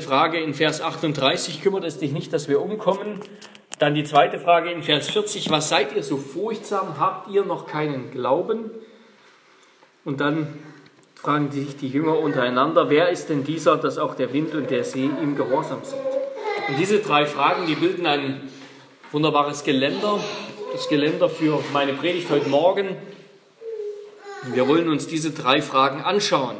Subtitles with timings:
[0.00, 3.20] Frage in Vers 38, kümmert es dich nicht, dass wir umkommen?
[3.78, 6.98] Dann die zweite Frage in Vers 40, was seid ihr so furchtsam?
[6.98, 8.70] Habt ihr noch keinen Glauben?
[10.04, 10.58] Und dann
[11.14, 14.84] fragen sich die Jünger untereinander, wer ist denn dieser, dass auch der Wind und der
[14.84, 16.00] See ihm gehorsam sind?
[16.68, 18.48] Und diese drei Fragen, die bilden ein
[19.12, 20.20] wunderbares Geländer,
[20.72, 22.96] das Geländer für meine Predigt heute Morgen.
[24.52, 26.56] Wir wollen uns diese drei Fragen anschauen.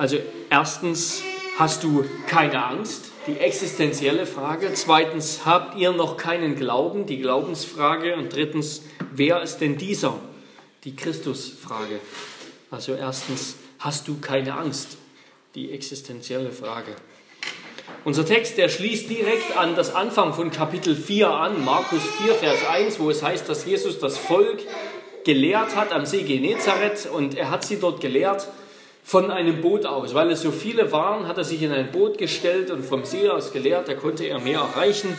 [0.00, 0.16] Also
[0.48, 1.22] erstens,
[1.58, 3.10] hast du keine Angst?
[3.26, 4.72] Die existenzielle Frage.
[4.72, 7.04] Zweitens, habt ihr noch keinen Glauben?
[7.04, 8.16] Die Glaubensfrage.
[8.16, 8.80] Und drittens,
[9.12, 10.18] wer ist denn dieser?
[10.84, 12.00] Die Christusfrage.
[12.70, 14.96] Also erstens, hast du keine Angst?
[15.54, 16.96] Die existenzielle Frage.
[18.06, 22.66] Unser Text, der schließt direkt an das Anfang von Kapitel 4 an, Markus 4, Vers
[22.70, 24.60] 1, wo es heißt, dass Jesus das Volk
[25.26, 28.48] gelehrt hat am See Genezareth und er hat sie dort gelehrt
[29.10, 30.14] von einem Boot aus.
[30.14, 33.28] Weil es so viele waren, hat er sich in ein Boot gestellt und vom See
[33.28, 35.16] aus gelehrt, da konnte er mehr erreichen.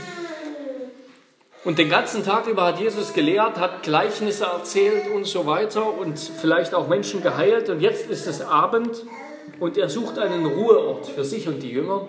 [1.65, 6.17] Und den ganzen Tag über hat Jesus gelehrt, hat Gleichnisse erzählt und so weiter und
[6.17, 7.69] vielleicht auch Menschen geheilt.
[7.69, 9.03] Und jetzt ist es Abend
[9.59, 12.07] und er sucht einen Ruheort für sich und die Jünger.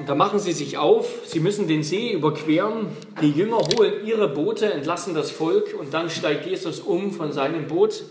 [0.00, 2.88] Und da machen sie sich auf, sie müssen den See überqueren,
[3.22, 7.68] die Jünger holen ihre Boote, entlassen das Volk und dann steigt Jesus um von seinem
[7.68, 8.02] Boot,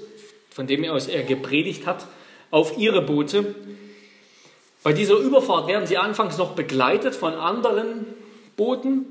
[0.60, 2.06] von dem aus er gepredigt hat,
[2.52, 3.56] auf ihre Boote.
[4.84, 8.06] Bei dieser Überfahrt werden sie anfangs noch begleitet von anderen
[8.58, 9.06] Booten,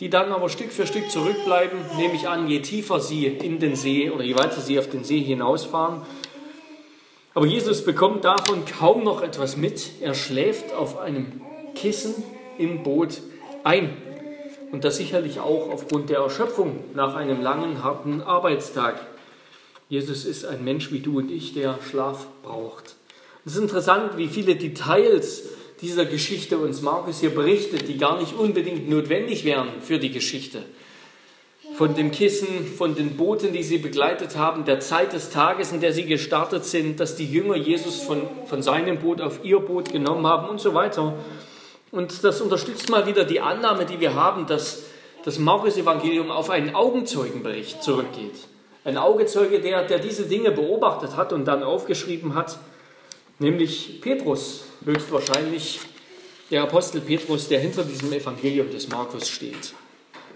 [0.00, 3.76] die dann aber Stück für Stück zurückbleiben, nehme ich an, je tiefer sie in den
[3.76, 6.00] See oder je weiter sie auf den See hinausfahren.
[7.34, 10.00] Aber Jesus bekommt davon kaum noch etwas mit.
[10.00, 11.42] Er schläft auf einem
[11.74, 12.14] Kissen
[12.56, 13.20] im Boot
[13.62, 13.94] ein.
[14.70, 19.11] Und das sicherlich auch aufgrund der Erschöpfung nach einem langen, harten Arbeitstag.
[19.92, 22.94] Jesus ist ein Mensch wie du und ich, der Schlaf braucht.
[23.44, 25.42] Es ist interessant, wie viele Details
[25.82, 30.62] dieser Geschichte uns Markus hier berichtet, die gar nicht unbedingt notwendig wären für die Geschichte.
[31.74, 35.82] Von dem Kissen, von den Booten, die sie begleitet haben, der Zeit des Tages, in
[35.82, 39.92] der sie gestartet sind, dass die Jünger Jesus von, von seinem Boot auf ihr Boot
[39.92, 41.18] genommen haben und so weiter.
[41.90, 44.84] Und das unterstützt mal wieder die Annahme, die wir haben, dass
[45.26, 48.48] das Markus-Evangelium auf einen Augenzeugenbericht zurückgeht.
[48.84, 52.58] Ein Augenzeuge, der, der diese Dinge beobachtet hat und dann aufgeschrieben hat,
[53.38, 55.80] nämlich Petrus, höchstwahrscheinlich
[56.50, 59.72] der Apostel Petrus, der hinter diesem Evangelium des Markus steht.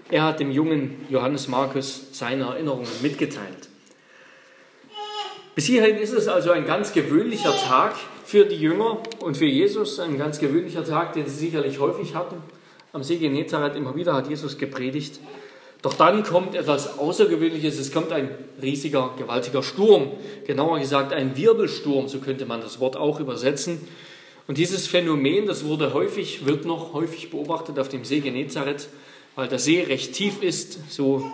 [0.09, 3.67] Er hat dem jungen Johannes Markus seine Erinnerungen mitgeteilt.
[5.53, 9.99] Bis hierhin ist es also ein ganz gewöhnlicher Tag für die Jünger und für Jesus,
[9.99, 12.37] ein ganz gewöhnlicher Tag, den sie sicherlich häufig hatten.
[12.93, 15.19] Am See Genezareth immer wieder hat Jesus gepredigt.
[15.81, 18.29] Doch dann kommt etwas Außergewöhnliches, es kommt ein
[18.61, 20.11] riesiger, gewaltiger Sturm,
[20.45, 23.87] genauer gesagt ein Wirbelsturm, so könnte man das Wort auch übersetzen.
[24.47, 28.87] Und dieses Phänomen, das wurde häufig, wird noch häufig beobachtet auf dem See Genezareth,
[29.35, 31.29] weil der See recht tief ist, so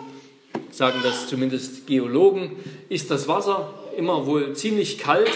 [0.70, 2.56] sagen das zumindest Geologen,
[2.88, 5.30] ist das Wasser immer wohl ziemlich kalt.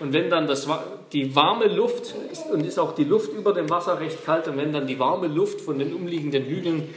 [0.00, 0.68] Und wenn dann das,
[1.12, 4.56] die warme Luft, ist, und ist auch die Luft über dem Wasser recht kalt, und
[4.56, 6.88] wenn dann die warme Luft von den umliegenden Hügeln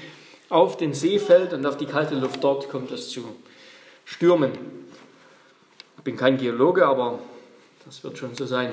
[0.49, 3.23] auf den See fällt und auf die kalte Luft dort, kommt es zu
[4.05, 4.51] Stürmen.
[5.97, 7.19] Ich bin kein Geologe, aber
[7.85, 8.71] das wird schon so sein.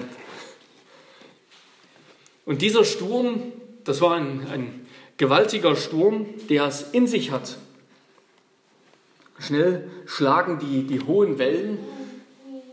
[2.44, 3.52] Und dieser Sturm,
[3.84, 4.86] das war ein, ein
[5.16, 7.56] gewaltiger Sturm, der es in sich hat.
[9.38, 11.78] Schnell schlagen die, die hohen Wellen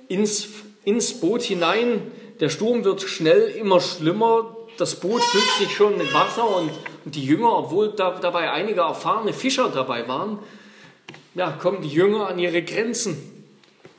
[0.07, 0.49] ins,
[0.83, 2.11] ins Boot hinein.
[2.39, 4.55] Der Sturm wird schnell immer schlimmer.
[4.77, 6.71] Das Boot füllt sich schon mit Wasser und,
[7.05, 10.39] und die Jünger, obwohl da, dabei einige erfahrene Fischer dabei waren,
[11.35, 13.17] ja, kommen die Jünger an ihre Grenzen.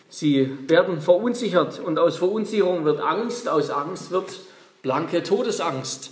[0.09, 4.41] Sie werden verunsichert und aus Verunsicherung wird Angst, aus Angst wird
[4.83, 6.11] blanke Todesangst.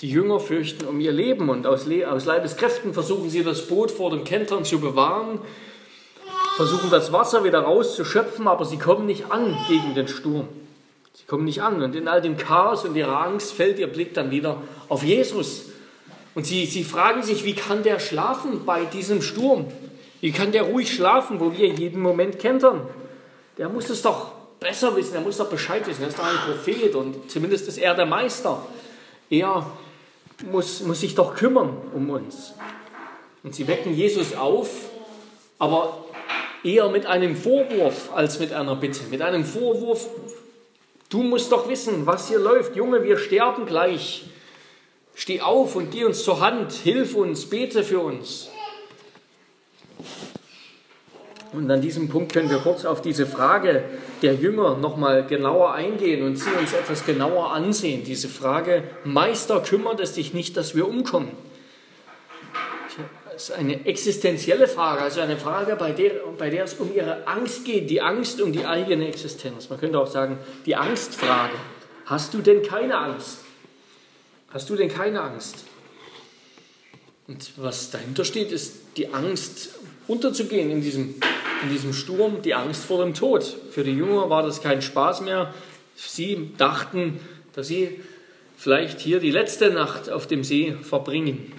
[0.00, 3.90] Die Jünger fürchten um ihr Leben und aus, Le aus Leibeskräften versuchen sie das Boot
[3.90, 5.40] vor dem Kentern zu bewahren
[6.58, 10.48] versuchen das Wasser wieder rauszuschöpfen, aber sie kommen nicht an gegen den Sturm.
[11.28, 11.80] Kommen nicht an.
[11.82, 15.66] Und in all dem Chaos und ihrer Angst fällt ihr Blick dann wieder auf Jesus.
[16.34, 19.66] Und sie, sie fragen sich, wie kann der schlafen bei diesem Sturm?
[20.20, 22.80] Wie kann der ruhig schlafen, wo wir jeden Moment kentern?
[23.58, 26.02] Der muss es doch besser wissen, er muss doch Bescheid wissen.
[26.02, 28.64] Er ist doch ein Prophet und zumindest ist er der Meister.
[29.30, 29.66] Er
[30.50, 32.54] muss, muss sich doch kümmern um uns.
[33.42, 34.70] Und sie wecken Jesus auf,
[35.58, 36.04] aber
[36.64, 39.00] eher mit einem Vorwurf als mit einer Bitte.
[39.10, 40.08] Mit einem Vorwurf,
[41.08, 42.76] du musst doch wissen, was hier läuft.
[42.76, 44.24] Junge, wir sterben gleich.
[45.14, 48.48] Steh auf und geh uns zur Hand, hilf uns, bete für uns.
[51.52, 53.84] Und an diesem Punkt können wir kurz auf diese Frage
[54.22, 58.04] der Jünger nochmal genauer eingehen und sie uns etwas genauer ansehen.
[58.04, 61.30] Diese Frage, Meister, kümmert es dich nicht, dass wir umkommen?
[63.38, 67.64] Ist eine existenzielle Frage, also eine Frage, bei der, bei der es um ihre Angst
[67.64, 69.70] geht, die Angst um die eigene Existenz.
[69.70, 71.54] Man könnte auch sagen, die Angstfrage.
[72.04, 73.38] Hast du denn keine Angst?
[74.50, 75.66] Hast du denn keine Angst?
[77.28, 79.70] Und was dahinter steht, ist die Angst,
[80.08, 81.14] unterzugehen in diesem,
[81.62, 83.44] in diesem Sturm, die Angst vor dem Tod.
[83.70, 85.54] Für die Jünger war das kein Spaß mehr.
[85.94, 87.20] Sie dachten,
[87.52, 88.00] dass sie
[88.56, 91.52] vielleicht hier die letzte Nacht auf dem See verbringen.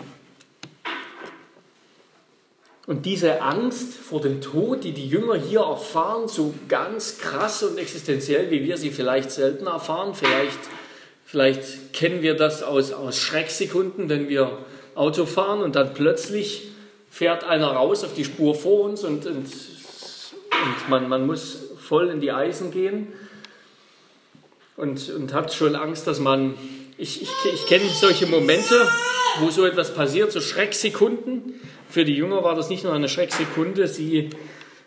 [2.90, 7.78] Und diese Angst vor dem Tod, die die Jünger hier erfahren, so ganz krass und
[7.78, 10.58] existenziell, wie wir sie vielleicht selten erfahren, vielleicht,
[11.24, 14.58] vielleicht kennen wir das aus, aus Schrecksekunden, wenn wir
[14.96, 16.70] Auto fahren und dann plötzlich
[17.12, 22.10] fährt einer raus auf die Spur vor uns und, und, und man, man muss voll
[22.10, 23.10] in die Eisen gehen
[24.78, 26.56] und, und hat schon Angst, dass man,
[26.98, 28.88] ich, ich, ich kenne solche Momente,
[29.42, 31.54] wo so etwas passiert, so Schrecksekunden.
[31.90, 34.30] Für die Jünger war das nicht nur eine Schrecksekunde, sie,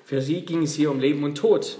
[0.05, 1.79] für sie ging es hier um Leben und Tod.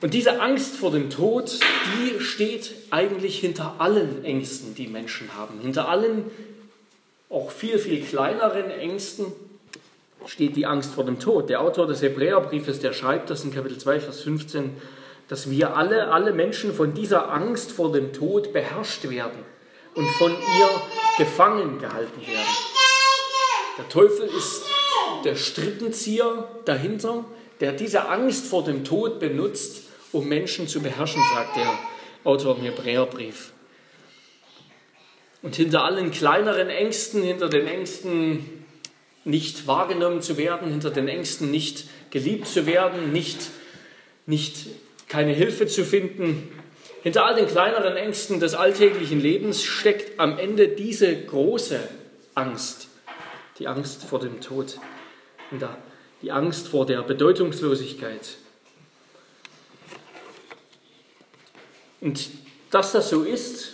[0.00, 1.60] Und diese Angst vor dem Tod,
[1.94, 5.60] die steht eigentlich hinter allen Ängsten, die Menschen haben.
[5.60, 6.24] Hinter allen
[7.30, 9.26] auch viel, viel kleineren Ängsten
[10.26, 11.48] steht die Angst vor dem Tod.
[11.48, 14.76] Der Autor des Hebräerbriefes, der schreibt das in Kapitel 2, Vers 15,
[15.28, 19.38] dass wir alle, alle Menschen von dieser Angst vor dem Tod beherrscht werden
[19.94, 20.68] und von ihr
[21.18, 22.75] gefangen gehalten werden.
[23.78, 24.62] Der Teufel ist
[25.24, 27.24] der Strippenzieher dahinter,
[27.60, 29.82] der diese Angst vor dem Tod benutzt,
[30.12, 31.78] um Menschen zu beherrschen, sagt der
[32.24, 33.52] Autor im Hebräerbrief.
[35.42, 38.64] Und hinter allen kleineren Ängsten, hinter den Ängsten
[39.24, 43.38] nicht wahrgenommen zu werden, hinter den Ängsten nicht geliebt zu werden, nicht,
[44.26, 44.66] nicht
[45.08, 46.48] keine Hilfe zu finden,
[47.02, 51.78] hinter all den kleineren Ängsten des alltäglichen Lebens steckt am Ende diese große
[52.34, 52.88] Angst,
[53.58, 54.78] die Angst vor dem Tod,
[56.22, 58.36] die Angst vor der Bedeutungslosigkeit.
[62.00, 62.28] Und
[62.70, 63.72] dass das so ist,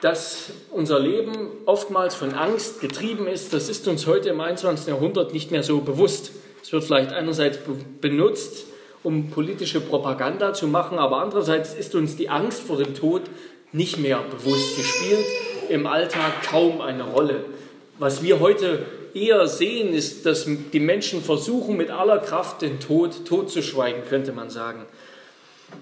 [0.00, 4.88] dass unser Leben oftmals von Angst getrieben ist, das ist uns heute im 21.
[4.88, 6.32] Jahrhundert nicht mehr so bewusst.
[6.62, 7.58] Es wird vielleicht einerseits
[8.00, 8.66] benutzt,
[9.02, 13.22] um politische Propaganda zu machen, aber andererseits ist uns die Angst vor dem Tod
[13.72, 14.76] nicht mehr bewusst.
[14.76, 15.26] Sie spielt
[15.68, 17.44] im Alltag kaum eine Rolle.
[17.98, 23.24] Was wir heute eher sehen, ist, dass die Menschen versuchen, mit aller Kraft den Tod
[23.24, 24.84] totzuschweigen, könnte man sagen.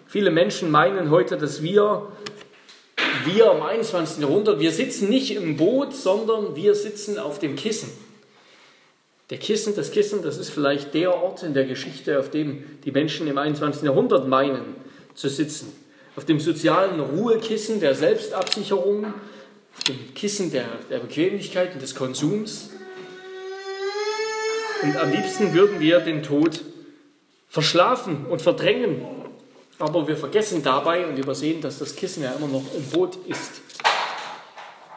[0.06, 2.08] Viele Menschen meinen heute, dass wir
[3.24, 4.18] wir im 21.
[4.18, 7.90] Jahrhundert, wir sitzen nicht im Boot, sondern wir sitzen auf dem Kissen.
[9.30, 12.90] Der Kissen, das Kissen, das ist vielleicht der Ort in der Geschichte, auf dem die
[12.90, 13.82] Menschen im 21.
[13.82, 14.76] Jahrhundert meinen
[15.14, 15.72] zu sitzen.
[16.16, 19.14] Auf dem sozialen Ruhekissen der Selbstabsicherung,
[19.76, 22.70] auf dem Kissen der, der Bequemlichkeit und des Konsums.
[24.82, 26.60] Und am liebsten würden wir den Tod
[27.48, 29.06] verschlafen und verdrängen
[29.82, 33.62] aber wir vergessen dabei und übersehen, dass das Kissen ja immer noch im Boot ist.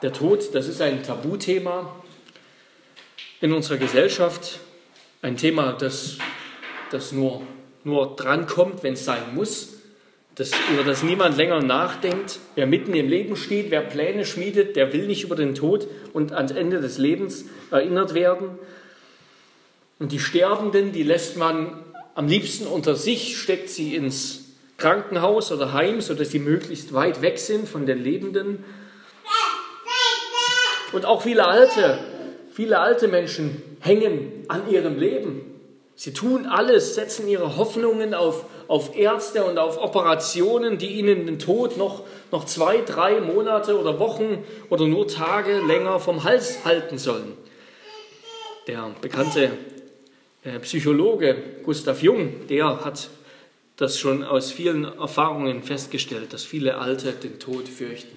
[0.04, 1.96] Der Tod, das ist ein Tabuthema
[3.42, 4.60] in unserer Gesellschaft.
[5.24, 6.20] Ein Thema, das,
[6.92, 7.42] das nur,
[7.84, 9.75] nur drankommt, wenn es sein muss.
[10.36, 12.40] Das, über das niemand länger nachdenkt.
[12.56, 16.34] Wer mitten im Leben steht, wer Pläne schmiedet, der will nicht über den Tod und
[16.34, 18.60] ans Ende des Lebens erinnert werden.
[19.98, 21.80] Und die Sterbenden, die lässt man
[22.16, 24.42] am liebsten unter sich, steckt sie ins
[24.78, 28.66] Krankenhaus oder Heim, sodass sie möglichst weit weg sind von den Lebenden.
[30.92, 32.00] Und auch viele alte,
[32.52, 35.42] viele alte Menschen hängen an ihrem Leben.
[35.96, 41.40] Sie tun alles, setzen ihre Hoffnungen auf, auf Ärzte und auf Operationen, die ihnen den
[41.40, 46.98] Tod noch, noch zwei, drei Monate oder Wochen oder nur Tage länger vom Hals halten
[46.98, 47.34] sollen.
[48.68, 49.52] Der bekannte
[50.44, 53.10] äh, Psychologe Gustav Jung, der hat
[53.78, 58.16] das schon aus vielen Erfahrungen festgestellt, dass viele Alte den Tod fürchten.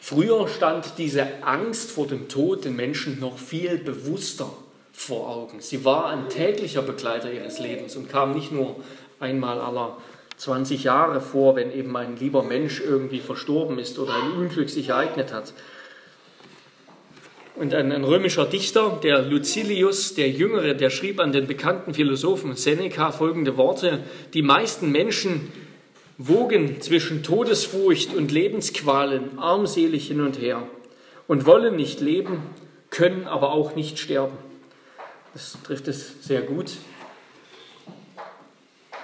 [0.00, 4.50] Früher stand diese Angst vor dem Tod den Menschen noch viel bewusster
[4.94, 5.60] vor Augen.
[5.60, 8.76] Sie war ein täglicher Begleiter ihres Lebens und kam nicht nur
[9.20, 9.98] einmal aller
[10.38, 14.88] 20 Jahre vor, wenn eben ein lieber Mensch irgendwie verstorben ist oder ein Unglück sich
[14.88, 15.52] ereignet hat,
[17.56, 22.56] und ein, ein, römischer Dichter, der Lucilius, der Jüngere, der schrieb an den bekannten Philosophen
[22.56, 24.00] Seneca folgende Worte,
[24.34, 25.52] die meisten Menschen
[26.18, 30.66] wogen zwischen Todesfurcht und Lebensqualen armselig hin und her
[31.28, 32.42] und wollen nicht leben,
[32.90, 34.36] können aber auch nicht sterben.
[35.34, 36.70] Das trifft es sehr gut.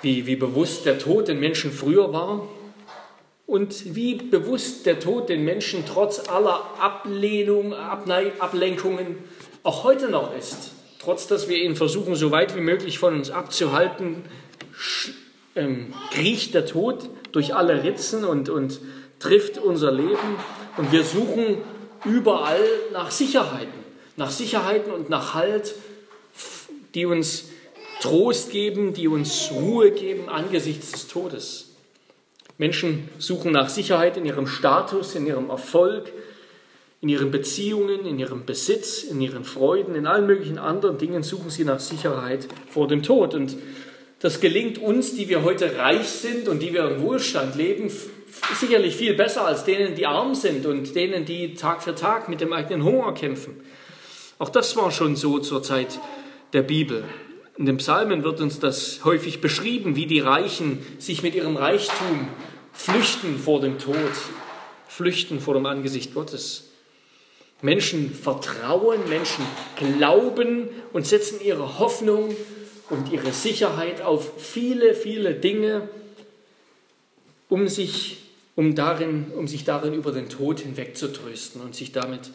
[0.00, 2.48] Wie, wie bewusst der Tod den Menschen früher war
[3.46, 9.18] und wie bewusst der Tod den Menschen trotz aller Ablehnung, Ablenkungen
[9.64, 10.70] auch heute noch ist.
[11.00, 14.22] Trotz dass wir ihn versuchen, so weit wie möglich von uns abzuhalten,
[15.56, 18.80] ähm, kriecht der Tod durch alle Ritzen und, und
[19.18, 20.36] trifft unser Leben.
[20.76, 21.58] Und wir suchen
[22.04, 23.80] überall nach Sicherheiten,
[24.16, 25.74] nach Sicherheiten und nach Halt,
[26.94, 27.50] die uns
[28.00, 31.70] Trost geben, die uns Ruhe geben angesichts des Todes.
[32.56, 36.12] Menschen suchen nach Sicherheit in ihrem Status, in ihrem Erfolg,
[37.00, 41.50] in ihren Beziehungen, in ihrem Besitz, in ihren Freuden, in allen möglichen anderen Dingen suchen
[41.50, 43.34] sie nach Sicherheit vor dem Tod.
[43.34, 43.56] Und
[44.18, 47.90] das gelingt uns, die wir heute reich sind und die wir im Wohlstand leben,
[48.58, 52.40] sicherlich viel besser als denen, die arm sind und denen, die Tag für Tag mit
[52.40, 53.60] dem eigenen Hunger kämpfen.
[54.38, 55.98] Auch das war schon so zur Zeit
[56.52, 57.04] der Bibel.
[57.56, 62.28] In den Psalmen wird uns das häufig beschrieben, wie die Reichen sich mit ihrem Reichtum
[62.72, 63.96] flüchten vor dem Tod,
[64.88, 66.70] flüchten vor dem Angesicht Gottes.
[67.62, 69.44] Menschen vertrauen, Menschen
[69.76, 72.34] glauben und setzen ihre Hoffnung
[72.88, 75.88] und ihre Sicherheit auf viele, viele Dinge,
[77.48, 78.18] um sich,
[78.56, 82.30] um darin, um sich darin über den Tod hinwegzutrösten und sich damit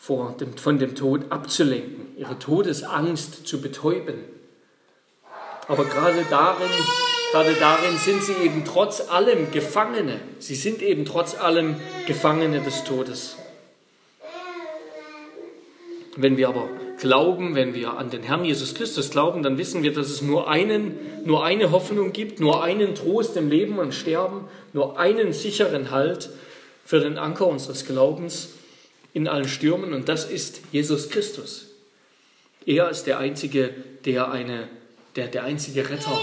[0.00, 4.14] vor dem, von dem Tod abzulenken, ihre Todesangst zu betäuben.
[5.68, 6.70] Aber gerade darin,
[7.30, 10.18] gerade darin sind sie eben trotz allem Gefangene.
[10.38, 11.76] Sie sind eben trotz allem
[12.06, 13.36] Gefangene des Todes.
[16.16, 16.66] Wenn wir aber
[16.98, 20.48] glauben, wenn wir an den Herrn Jesus Christus glauben, dann wissen wir, dass es nur
[20.48, 25.90] einen, nur eine Hoffnung gibt, nur einen Trost im Leben und Sterben, nur einen sicheren
[25.90, 26.30] Halt
[26.86, 28.54] für den Anker unseres Glaubens
[29.12, 31.66] in allen Stürmen und das ist Jesus Christus.
[32.66, 33.74] Er ist der einzige,
[34.04, 34.68] der eine,
[35.16, 36.18] der, der einzige Retter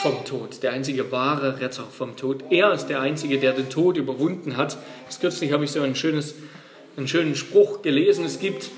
[0.00, 2.44] vom Tod, der einzige wahre Retter vom Tod.
[2.50, 4.76] Er ist der einzige, der den Tod überwunden hat.
[5.06, 6.34] Erst kürzlich habe ich so ein schönes,
[6.96, 8.24] einen schönen Spruch gelesen.
[8.24, 8.70] Es gibt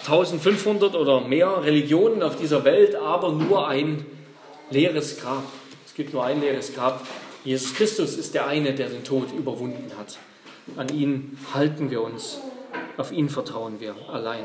[0.00, 4.04] 1500 oder mehr Religionen auf dieser Welt, aber nur ein
[4.70, 5.44] leeres Grab.
[5.86, 7.06] Es gibt nur ein leeres Grab.
[7.44, 10.18] Jesus Christus ist der eine, der den Tod überwunden hat.
[10.76, 12.38] An ihn halten wir uns.
[12.96, 14.44] Auf ihn vertrauen wir allein.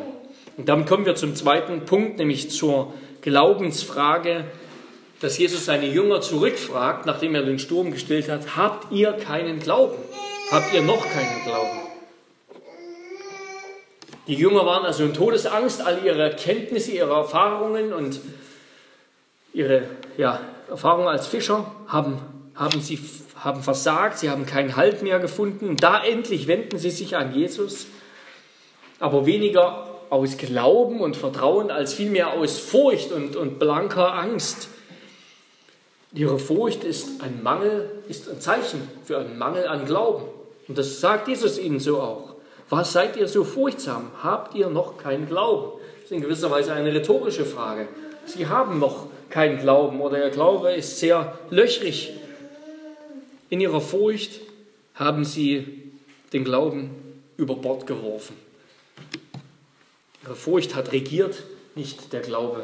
[0.57, 4.45] Und damit kommen wir zum zweiten Punkt, nämlich zur Glaubensfrage,
[5.21, 9.97] dass Jesus seine Jünger zurückfragt, nachdem er den Sturm gestillt hat, habt ihr keinen Glauben?
[10.51, 11.79] Habt ihr noch keinen Glauben?
[14.27, 18.19] Die Jünger waren also in Todesangst, all ihre Kenntnisse, ihre Erfahrungen und
[19.53, 19.83] ihre
[20.17, 20.39] ja,
[20.69, 22.19] Erfahrungen als Fischer haben,
[22.55, 22.99] haben sie
[23.43, 25.77] haben versagt, sie haben keinen Halt mehr gefunden.
[25.77, 27.87] Da endlich wenden sie sich an Jesus
[28.99, 34.69] aber weniger aus Glauben und Vertrauen als vielmehr aus Furcht und, und blanker Angst.
[36.13, 40.25] Ihre Furcht ist ein Mangel, ist ein Zeichen für einen Mangel an Glauben.
[40.67, 42.35] Und das sagt Jesus ihnen so auch.
[42.69, 44.11] Was seid ihr so furchtsam?
[44.21, 45.79] Habt ihr noch keinen Glauben?
[45.95, 47.87] Das ist in gewisser Weise eine rhetorische Frage.
[48.25, 52.13] Sie haben noch keinen Glauben oder ihr Glaube ist sehr löchrig.
[53.49, 54.41] In ihrer Furcht
[54.95, 55.91] haben sie
[56.33, 56.91] den Glauben
[57.37, 58.35] über Bord geworfen.
[60.23, 61.43] Ihre Furcht hat regiert,
[61.75, 62.63] nicht der Glaube.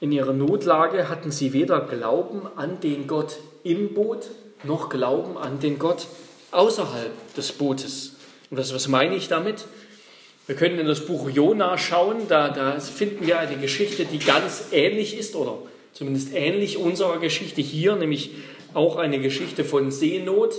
[0.00, 4.30] In ihrer Notlage hatten sie weder Glauben an den Gott im Boot,
[4.62, 6.06] noch Glauben an den Gott
[6.50, 8.16] außerhalb des Bootes.
[8.50, 9.64] Und was, was meine ich damit?
[10.46, 14.66] Wir können in das Buch Jona schauen, da, da finden wir eine Geschichte, die ganz
[14.70, 15.58] ähnlich ist oder
[15.92, 18.30] zumindest ähnlich unserer Geschichte hier, nämlich
[18.74, 20.54] auch eine Geschichte von Seenot.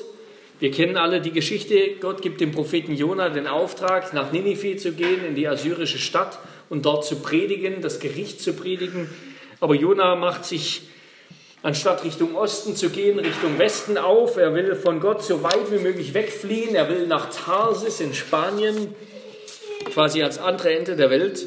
[0.60, 4.94] Wir kennen alle die Geschichte, Gott gibt dem Propheten Jona den Auftrag, nach Ninive zu
[4.94, 9.08] gehen, in die assyrische Stadt und dort zu predigen, das Gericht zu predigen.
[9.60, 10.82] Aber Jona macht sich,
[11.62, 14.38] anstatt Richtung Osten zu gehen, Richtung Westen auf.
[14.38, 16.74] Er will von Gott so weit wie möglich wegfliehen.
[16.74, 18.96] Er will nach Tarsis in Spanien,
[19.94, 21.46] quasi ans andere Ende der Welt.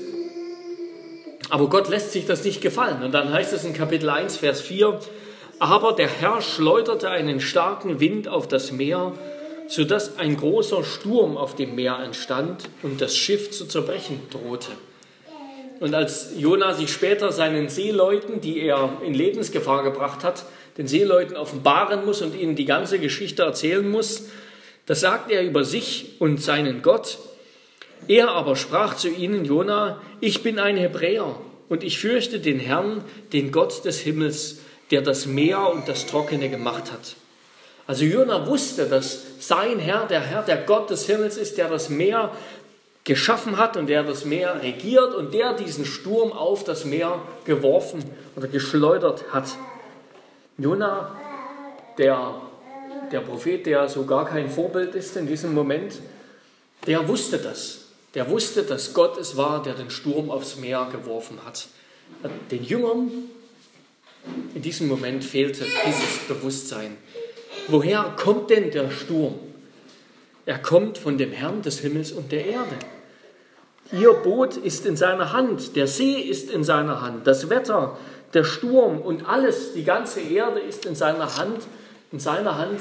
[1.48, 3.02] Aber Gott lässt sich das nicht gefallen.
[3.02, 5.00] Und dann heißt es in Kapitel 1, Vers 4,
[5.60, 9.12] aber der Herr schleuderte einen starken Wind auf das Meer,
[9.68, 14.70] sodass ein großer Sturm auf dem Meer entstand und das Schiff zu zerbrechen drohte.
[15.78, 20.46] Und als Jona sich später seinen Seeleuten, die er in Lebensgefahr gebracht hat,
[20.78, 24.30] den Seeleuten offenbaren muss und ihnen die ganze Geschichte erzählen muss,
[24.86, 27.18] da sagt er über sich und seinen Gott.
[28.08, 31.36] Er aber sprach zu ihnen, Jona, ich bin ein Hebräer
[31.68, 34.60] und ich fürchte den Herrn, den Gott des Himmels,
[34.90, 37.16] der das Meer und das Trockene gemacht hat.
[37.86, 41.88] Also Jona wusste, dass sein Herr der Herr, der Gott des Himmels ist, der das
[41.88, 42.30] Meer
[43.04, 48.04] geschaffen hat und der das Meer regiert und der diesen Sturm auf das Meer geworfen
[48.36, 49.48] oder geschleudert hat.
[50.58, 51.16] Jona,
[51.98, 52.34] der,
[53.10, 55.94] der Prophet, der so gar kein Vorbild ist in diesem Moment,
[56.86, 57.86] der wusste das.
[58.14, 61.68] Der wusste, dass Gott es war, der den Sturm aufs Meer geworfen hat.
[62.50, 63.10] Den Jüngern
[64.54, 66.96] in diesem Moment fehlte dieses Bewusstsein.
[67.68, 69.38] Woher kommt denn der Sturm?
[70.46, 72.76] Er kommt von dem Herrn des Himmels und der Erde.
[73.92, 77.98] Ihr Boot ist in seiner Hand, der See ist in seiner Hand, das Wetter,
[78.34, 81.66] der Sturm und alles, die ganze Erde ist in seiner Hand,
[82.12, 82.80] in seiner Hand,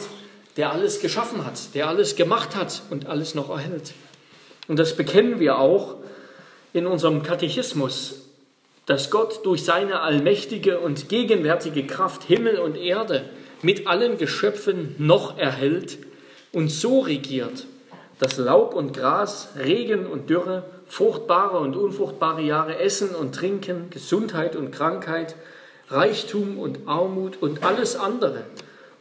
[0.57, 3.93] der alles geschaffen hat, der alles gemacht hat und alles noch erhält.
[4.67, 5.95] Und das bekennen wir auch
[6.73, 8.28] in unserem Katechismus,
[8.89, 13.29] dass Gott durch seine allmächtige und gegenwärtige Kraft Himmel und Erde
[13.61, 15.99] mit allen Geschöpfen noch erhält
[16.53, 17.67] und so regiert,
[18.17, 24.55] dass Laub und Gras, Regen und Dürre, fruchtbare und unfruchtbare Jahre, Essen und Trinken, Gesundheit
[24.55, 25.35] und Krankheit,
[25.89, 28.45] Reichtum und Armut und alles andere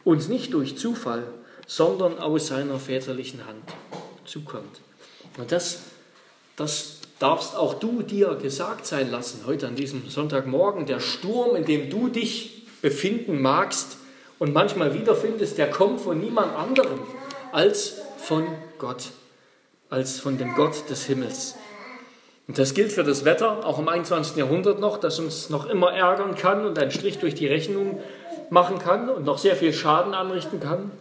[0.03, 1.23] uns nicht durch Zufall,
[1.65, 3.73] sondern aus seiner väterlichen Hand
[4.23, 4.81] zukommt.
[5.39, 5.81] Und das,
[6.57, 10.85] das darfst auch du dir gesagt sein lassen heute an diesem Sonntagmorgen.
[10.85, 13.97] Der Sturm, in dem du dich befinden magst
[14.39, 16.99] und manchmal wiederfindest, der kommt von niemand anderem
[17.51, 18.45] als von
[18.77, 19.09] Gott,
[19.89, 21.55] als von dem Gott des Himmels.
[22.47, 24.37] Und das gilt für das Wetter, auch im 21.
[24.37, 27.99] Jahrhundert noch, das uns noch immer ärgern kann und einen Strich durch die Rechnung
[28.49, 30.91] machen kann und noch sehr viel Schaden anrichten kann.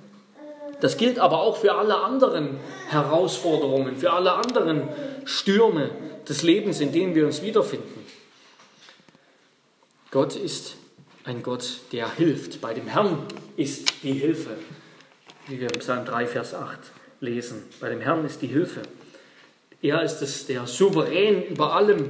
[0.81, 2.59] Das gilt aber auch für alle anderen
[2.89, 4.89] Herausforderungen, für alle anderen
[5.25, 5.91] Stürme
[6.29, 8.05] des Lebens, in denen wir uns wiederfinden.
[10.11, 10.77] Gott ist
[11.25, 12.61] ein Gott, der hilft.
[12.61, 13.25] Bei dem Herrn
[13.57, 14.57] ist die Hilfe,
[15.47, 16.79] wie wir im Psalm 3, Vers 8
[17.21, 17.65] lesen.
[17.81, 18.83] Bei dem Herrn ist die Hilfe.
[19.83, 22.09] Er ist es, der souverän über allem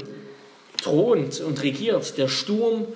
[0.80, 2.16] thront und regiert.
[2.16, 2.86] Der Sturm,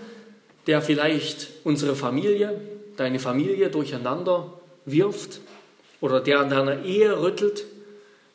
[0.67, 2.61] der vielleicht unsere Familie,
[2.97, 4.53] deine Familie durcheinander
[4.85, 5.41] wirft
[6.01, 7.65] oder der an deiner Ehe rüttelt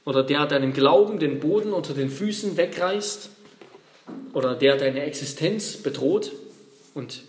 [0.07, 3.29] oder der deinem Glauben den Boden unter den Füßen wegreißt
[4.31, 6.31] oder der deine Existenz bedroht
[6.93, 7.23] und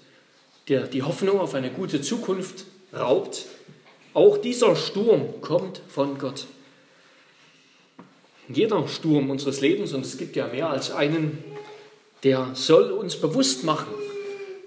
[0.69, 3.47] der die Hoffnung auf eine gute Zukunft raubt.
[4.15, 6.47] Auch dieser Sturm kommt von Gott.
[8.49, 11.43] Jeder Sturm unseres Lebens, und es gibt ja mehr als einen,
[12.23, 13.93] der soll uns bewusst machen,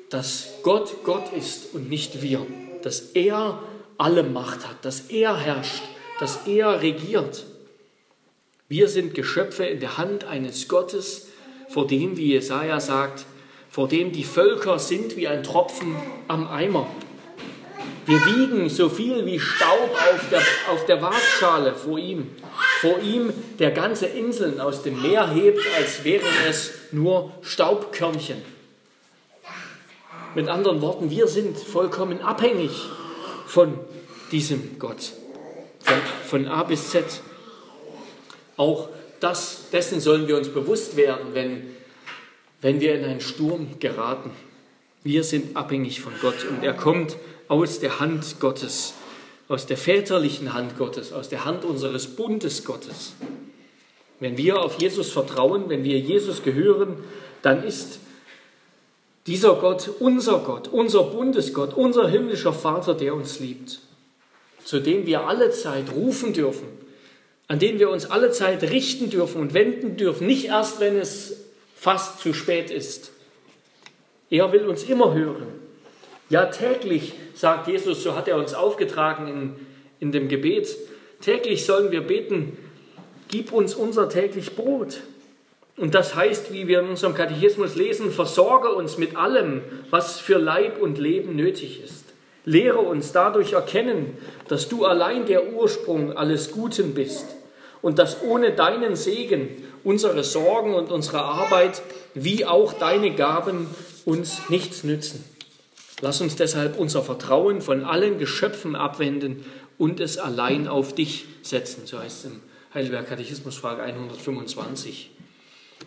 [0.09, 2.45] dass Gott Gott ist und nicht wir,
[2.81, 3.63] dass er
[3.97, 5.83] alle Macht hat, dass er herrscht,
[6.19, 7.45] dass er regiert.
[8.71, 11.27] Wir sind Geschöpfe in der Hand eines Gottes,
[11.67, 13.25] vor dem, wie Jesaja sagt,
[13.69, 15.93] vor dem die Völker sind wie ein Tropfen
[16.29, 16.87] am Eimer.
[18.05, 22.29] Wir wiegen so viel wie Staub auf der, auf der Waagschale vor ihm.
[22.79, 28.41] Vor ihm, der ganze Inseln aus dem Meer hebt, als wären es nur Staubkörnchen.
[30.33, 32.71] Mit anderen Worten, wir sind vollkommen abhängig
[33.47, 33.77] von
[34.31, 35.11] diesem Gott,
[35.81, 37.03] von, von A bis Z.
[38.57, 41.75] Auch das, dessen sollen wir uns bewusst werden, wenn,
[42.61, 44.31] wenn wir in einen Sturm geraten.
[45.03, 48.93] Wir sind abhängig von Gott und er kommt aus der Hand Gottes,
[49.47, 53.13] aus der väterlichen Hand Gottes, aus der Hand unseres Bundes Gottes.
[54.19, 56.97] Wenn wir auf Jesus vertrauen, wenn wir Jesus gehören,
[57.41, 57.99] dann ist
[59.27, 63.79] dieser Gott unser Gott, unser Bundesgott, unser himmlischer Vater, der uns liebt,
[64.63, 66.67] zu dem wir alle Zeit rufen dürfen,
[67.51, 71.47] an den wir uns alle Zeit richten dürfen und wenden dürfen, nicht erst, wenn es
[71.75, 73.11] fast zu spät ist.
[74.29, 75.47] Er will uns immer hören.
[76.29, 79.55] Ja, täglich, sagt Jesus, so hat er uns aufgetragen in,
[79.99, 80.77] in dem Gebet,
[81.19, 82.57] täglich sollen wir beten,
[83.27, 85.01] gib uns unser täglich Brot.
[85.75, 90.37] Und das heißt, wie wir in unserem Katechismus lesen, versorge uns mit allem, was für
[90.37, 92.05] Leib und Leben nötig ist.
[92.45, 97.40] Lehre uns dadurch erkennen, dass du allein der Ursprung alles Guten bist
[97.81, 99.49] und dass ohne deinen Segen
[99.83, 101.81] unsere Sorgen und unsere Arbeit
[102.13, 103.67] wie auch deine Gaben
[104.05, 105.23] uns nichts nützen.
[106.01, 109.45] Lass uns deshalb unser Vertrauen von allen Geschöpfen abwenden
[109.77, 112.41] und es allein auf dich setzen, so heißt es im
[112.73, 115.11] Heidelberg Katechismus Frage 125.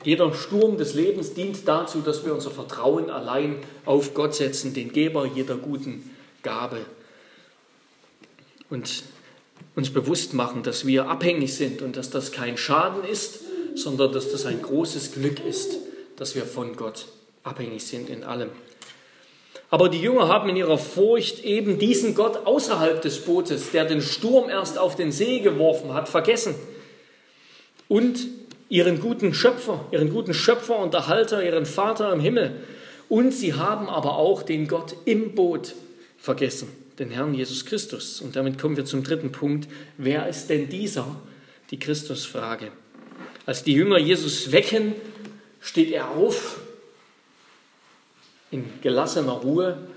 [0.02, 4.92] Jeder Sturm des Lebens dient dazu, dass wir unser Vertrauen allein auf Gott setzen, den
[4.92, 6.10] Geber jeder guten
[6.42, 6.84] Gabe.
[8.70, 9.04] Und
[9.76, 13.40] uns bewusst machen, dass wir abhängig sind und dass das kein Schaden ist,
[13.74, 15.76] sondern dass das ein großes Glück ist,
[16.16, 17.06] dass wir von Gott
[17.42, 18.50] abhängig sind in allem.
[19.70, 24.00] Aber die Jünger haben in ihrer Furcht eben diesen Gott außerhalb des Bootes, der den
[24.00, 26.54] Sturm erst auf den See geworfen hat, vergessen.
[27.88, 28.28] Und
[28.68, 32.62] ihren guten Schöpfer, ihren guten Schöpfer und Erhalter, ihren Vater im Himmel.
[33.08, 35.74] Und sie haben aber auch den Gott im Boot
[36.18, 38.20] vergessen, den Herrn Jesus Christus.
[38.20, 39.68] Und damit kommen wir zum dritten Punkt.
[39.98, 41.20] Wer ist denn dieser?
[41.70, 42.70] Die Christusfrage.
[43.46, 44.94] Als die Jünger Jesus wecken,
[45.60, 46.60] steht er auf
[48.50, 49.88] in gelassener Ruhe.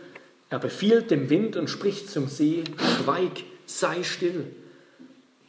[0.50, 2.64] Er befiehlt dem Wind und spricht zum See,
[3.04, 4.48] schweig, sei still.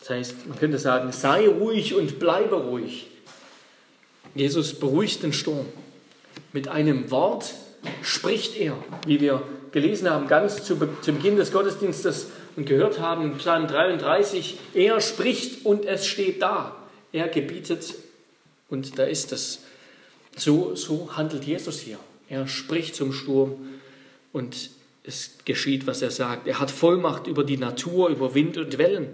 [0.01, 3.07] Das heißt, man könnte sagen, sei ruhig und bleibe ruhig.
[4.35, 5.67] Jesus beruhigt den Sturm.
[6.53, 7.55] Mit einem Wort
[8.03, 13.37] spricht er, wie wir gelesen haben, ganz zu, zu Beginn des Gottesdienstes und gehört haben,
[13.39, 16.77] Psalm 33, er spricht und es steht da.
[17.13, 17.95] Er gebietet
[18.69, 19.61] und da ist es.
[20.37, 21.99] So, so handelt Jesus hier.
[22.29, 23.57] Er spricht zum Sturm
[24.33, 24.71] und
[25.05, 26.47] es geschieht, was er sagt.
[26.47, 29.09] Er hat Vollmacht über die Natur, über Wind und Wellen.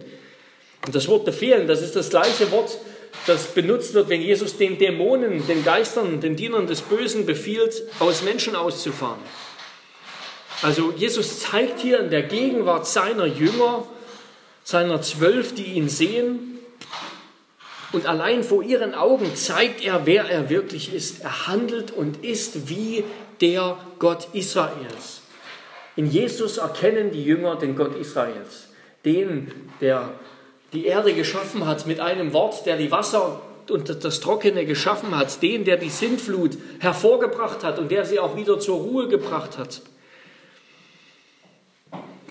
[0.85, 2.79] Und das Wort befehlen, das ist das gleiche Wort,
[3.27, 8.23] das benutzt wird, wenn Jesus den Dämonen, den Geistern, den Dienern des Bösen befiehlt, aus
[8.23, 9.21] Menschen auszufahren.
[10.65, 13.85] Also Jesus zeigt hier in der Gegenwart seiner Jünger,
[14.63, 16.59] seiner Zwölf, die ihn sehen,
[17.93, 21.23] und allein vor ihren Augen zeigt er, wer er wirklich ist.
[21.23, 23.05] Er handelt und ist wie
[23.43, 25.21] der Gott Israels.
[25.97, 28.69] In Jesus erkennen die Jünger den Gott Israels,
[29.05, 30.15] den, der
[30.73, 35.43] die Erde geschaffen hat mit einem Wort, der die Wasser und das Trockene geschaffen hat,
[35.43, 39.83] den, der die Sintflut hervorgebracht hat und der sie auch wieder zur Ruhe gebracht hat.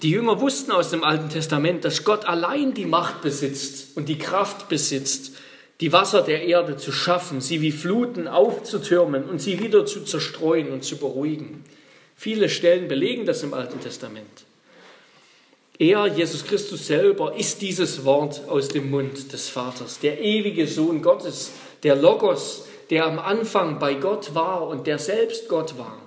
[0.03, 4.17] Die Jünger wussten aus dem Alten Testament, dass Gott allein die Macht besitzt und die
[4.17, 5.31] Kraft besitzt,
[5.79, 10.73] die Wasser der Erde zu schaffen, sie wie Fluten aufzutürmen und sie wieder zu zerstreuen
[10.73, 11.63] und zu beruhigen.
[12.17, 14.43] Viele Stellen belegen das im Alten Testament.
[15.79, 21.01] Er, Jesus Christus selber, ist dieses Wort aus dem Mund des Vaters, der ewige Sohn
[21.01, 21.51] Gottes,
[21.83, 25.97] der Logos, der am Anfang bei Gott war und der selbst Gott war.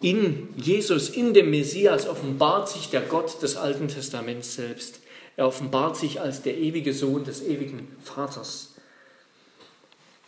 [0.00, 5.00] In Jesus, in dem Messias offenbart sich der Gott des Alten Testaments selbst.
[5.36, 8.74] Er offenbart sich als der ewige Sohn des ewigen Vaters.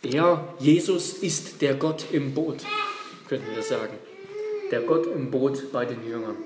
[0.03, 2.65] Er, Jesus, ist der Gott im Boot,
[3.29, 3.93] könnten wir sagen.
[4.71, 6.37] Der Gott im Boot bei den Jüngern.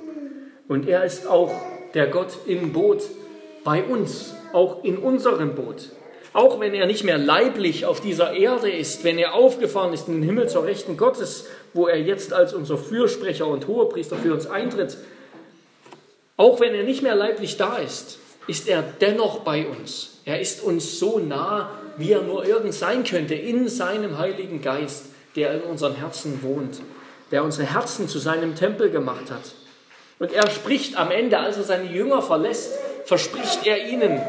[0.68, 1.54] Und er ist auch
[1.94, 3.04] der Gott im Boot
[3.64, 5.92] bei uns, auch in unserem Boot.
[6.36, 10.16] Auch wenn er nicht mehr leiblich auf dieser Erde ist, wenn er aufgefahren ist in
[10.16, 14.46] den Himmel zur Rechten Gottes, wo er jetzt als unser Fürsprecher und Hohepriester für uns
[14.46, 14.98] eintritt,
[16.36, 20.20] auch wenn er nicht mehr leiblich da ist, ist er dennoch bei uns.
[20.26, 25.06] Er ist uns so nah, wie er nur irgend sein könnte, in seinem Heiligen Geist,
[25.38, 26.82] der in unseren Herzen wohnt,
[27.32, 29.54] der unsere Herzen zu seinem Tempel gemacht hat.
[30.20, 34.22] Und er spricht am Ende, als er seine Jünger verlässt, verspricht er ihnen,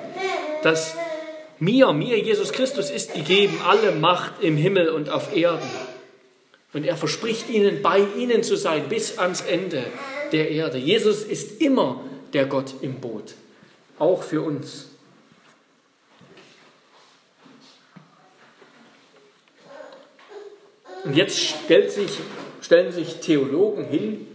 [0.63, 0.95] dass
[1.59, 5.69] mir, mir, Jesus Christus, ist gegeben alle Macht im Himmel und auf Erden.
[6.73, 9.85] Und er verspricht ihnen, bei ihnen zu sein bis ans Ende
[10.33, 10.79] der Erde.
[10.79, 13.35] Jesus ist immer der Gott im Boot,
[13.99, 14.89] auch für uns.
[21.05, 22.19] Und jetzt sich,
[22.61, 24.27] stellen sich Theologen hin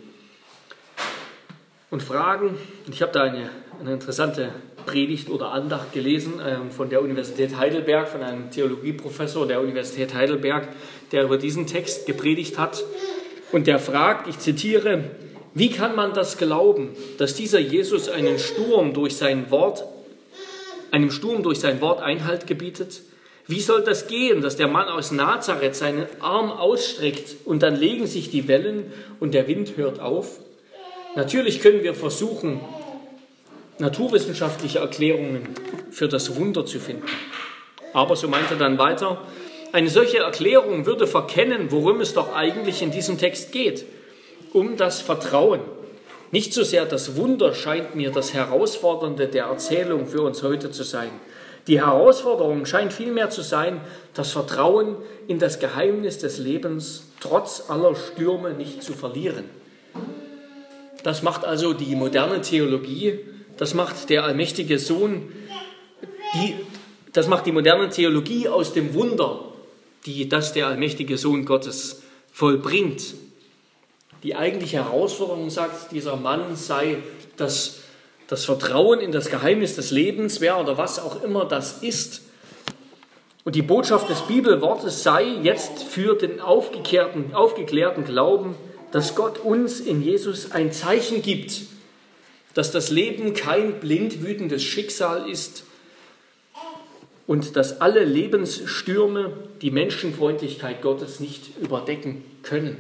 [1.90, 2.58] und fragen.
[2.90, 4.54] Ich habe da eine, eine, interessante
[4.86, 10.68] Predigt oder Andacht gelesen ähm, von der Universität Heidelberg, von einem Theologieprofessor der Universität Heidelberg,
[11.12, 12.84] der über diesen Text gepredigt hat.
[13.52, 15.04] Und der fragt, ich zitiere,
[15.54, 19.84] wie kann man das glauben, dass dieser Jesus einen Sturm durch sein Wort,
[20.92, 23.02] einem Sturm durch sein Wort Einhalt gebietet?
[23.48, 28.08] Wie soll das gehen, dass der Mann aus Nazareth seinen Arm ausstreckt und dann legen
[28.08, 30.40] sich die Wellen und der Wind hört auf?
[31.16, 32.62] Natürlich können wir versuchen,
[33.82, 35.50] naturwissenschaftliche Erklärungen
[35.90, 37.08] für das Wunder zu finden.
[37.94, 39.22] Aber, so meint er dann weiter,
[39.74, 43.86] eine solche Erklärung würde verkennen, worum es doch eigentlich in diesem Text geht.
[44.54, 45.62] Um das Vertrauen.
[46.32, 50.84] Nicht so sehr das Wunder scheint mir das Herausfordernde der Erzählung für uns heute zu
[50.84, 51.10] sein.
[51.68, 53.82] Die Herausforderung scheint vielmehr zu sein,
[54.14, 54.96] das Vertrauen
[55.28, 59.46] in das Geheimnis des Lebens trotz aller Stürme nicht zu verlieren.
[61.04, 63.20] Das macht also die moderne Theologie,
[63.58, 65.32] das macht der allmächtige Sohn,
[66.36, 66.56] die,
[67.14, 69.46] das macht die moderne Theologie aus dem Wunder,
[70.06, 73.14] die das der allmächtige Sohn Gottes vollbringt.
[74.24, 76.98] Die eigentliche Herausforderung, sagt dieser Mann, sei
[77.38, 77.82] das,
[78.28, 82.22] das Vertrauen in das Geheimnis des Lebens, wer oder was auch immer das ist.
[83.44, 88.56] Und die Botschaft des Bibelwortes sei jetzt für den aufgeklärten, aufgeklärten Glauben,
[88.92, 91.62] dass Gott uns in Jesus ein Zeichen gibt,
[92.54, 95.64] dass das Leben kein blind wütendes Schicksal ist,
[97.32, 102.76] und dass alle Lebensstürme die Menschenfreundlichkeit Gottes nicht überdecken können.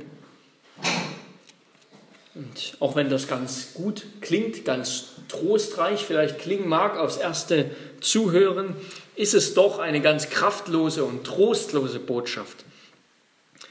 [2.36, 8.76] Und auch wenn das ganz gut klingt, ganz trostreich vielleicht klingen mag aufs erste Zuhören,
[9.16, 12.66] ist es doch eine ganz kraftlose und trostlose Botschaft.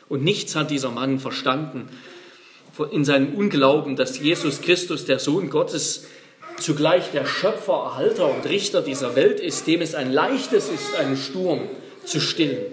[0.09, 1.91] Und nichts hat dieser Mann verstanden
[2.85, 6.07] in seinem Unglauben, dass Jesus Christus, der Sohn Gottes,
[6.59, 11.17] zugleich der Schöpfer, Erhalter und Richter dieser Welt ist, dem es ein leichtes ist, einen
[11.17, 11.69] Sturm
[12.05, 12.65] zu stillen.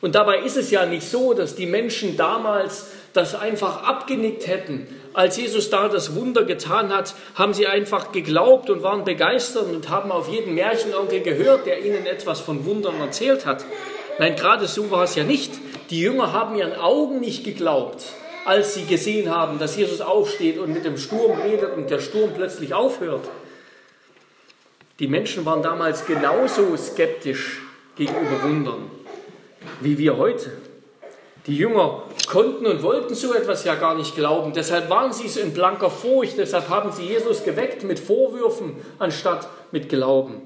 [0.00, 4.86] Und dabei ist es ja nicht so, dass die Menschen damals das einfach abgenickt hätten.
[5.14, 9.88] Als Jesus da das Wunder getan hat, haben sie einfach geglaubt und waren begeistert und
[9.88, 13.64] haben auf jeden Märchenonkel gehört, der ihnen etwas von Wundern erzählt hat.
[14.18, 15.52] Nein, gerade so war es ja nicht.
[15.88, 18.04] Die Jünger haben ihren Augen nicht geglaubt,
[18.46, 22.30] als sie gesehen haben, dass Jesus aufsteht und mit dem Sturm redet und der Sturm
[22.34, 23.28] plötzlich aufhört.
[24.98, 27.60] Die Menschen waren damals genauso skeptisch
[27.96, 28.90] gegenüber Wundern
[29.80, 30.52] wie wir heute.
[31.46, 34.52] Die Jünger konnten und wollten so etwas ja gar nicht glauben.
[34.52, 36.38] Deshalb waren sie so in blanker Furcht.
[36.38, 40.42] Deshalb haben sie Jesus geweckt mit Vorwürfen anstatt mit Glauben.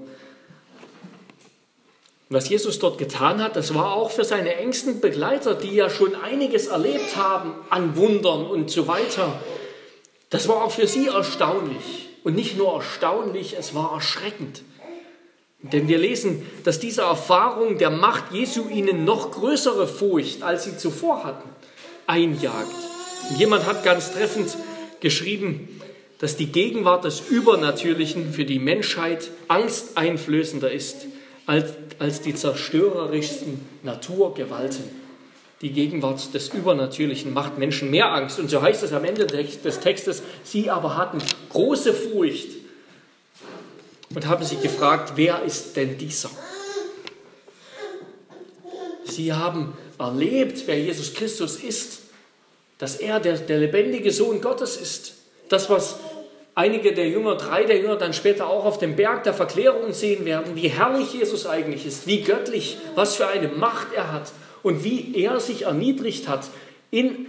[2.33, 6.15] Was Jesus dort getan hat, das war auch für seine engsten Begleiter, die ja schon
[6.15, 9.41] einiges erlebt haben an Wundern und so weiter.
[10.31, 12.09] Das war auch für sie erstaunlich.
[12.23, 14.63] Und nicht nur erstaunlich, es war erschreckend.
[15.61, 20.77] Denn wir lesen, dass diese Erfahrung der Macht Jesu ihnen noch größere Furcht, als sie
[20.77, 21.49] zuvor hatten,
[22.07, 22.77] einjagt.
[23.29, 24.57] Und jemand hat ganz treffend
[25.01, 25.81] geschrieben,
[26.21, 31.07] dass die Gegenwart des Übernatürlichen für die Menschheit angsteinflößender ist
[31.51, 34.85] als, als die zerstörerischsten Naturgewalten.
[35.63, 38.39] Die Gegenwart des Übernatürlichen macht Menschen mehr Angst.
[38.39, 42.51] Und so heißt es am Ende des Textes, sie aber hatten große Furcht
[44.15, 46.31] und haben sich gefragt, wer ist denn dieser?
[49.05, 52.03] Sie haben erlebt, wer Jesus Christus ist,
[52.79, 55.15] dass er der, der lebendige Sohn Gottes ist.
[55.49, 55.97] Das, was
[56.55, 60.25] einige der Jünger, drei der Jünger dann später auch auf dem Berg der Verklärung sehen
[60.25, 64.33] werden, wie herrlich Jesus eigentlich ist, wie göttlich, was für eine Macht er hat
[64.63, 66.49] und wie er sich erniedrigt hat
[66.91, 67.27] in,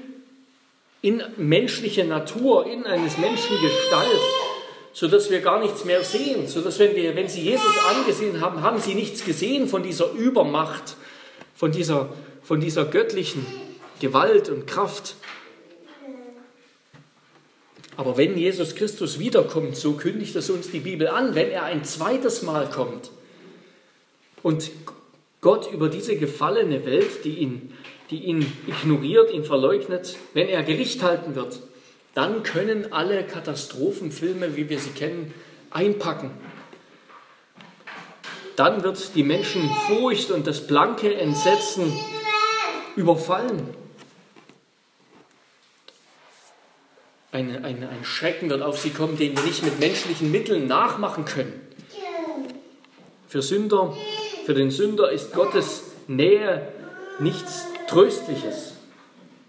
[1.02, 4.22] in menschliche Natur, in eines Menschen Gestalt
[4.94, 8.80] sodass wir gar nichts mehr sehen, sodass wenn, wir, wenn sie Jesus angesehen haben, haben
[8.80, 10.96] sie nichts gesehen von dieser Übermacht,
[11.56, 12.10] von dieser,
[12.44, 13.46] von dieser göttlichen
[14.00, 15.16] Gewalt und Kraft.
[17.98, 21.84] Aber wenn Jesus Christus wiederkommt, so kündigt es uns die Bibel an, wenn er ein
[21.84, 23.12] zweites Mal kommt
[24.44, 24.72] und
[25.42, 27.74] Gott über diese gefallene Welt, die ihn,
[28.10, 31.60] die ihn ignoriert, ihn verleugnet, wenn er Gericht halten wird,
[32.14, 35.34] dann können alle Katastrophenfilme, wie wir sie kennen,
[35.72, 36.32] einpacken.
[38.56, 41.92] Dann wird die Menschen Furcht und das blanke Entsetzen
[42.96, 43.81] überfallen.
[47.32, 51.26] Ein, ein, ein Schrecken wird auf sie kommen, den wir nicht mit menschlichen Mitteln nachmachen
[51.26, 51.54] können.
[53.28, 53.96] Für Sünder,
[54.46, 56.68] für den Sünder ist Gottes Nähe
[57.20, 58.74] nichts Tröstliches,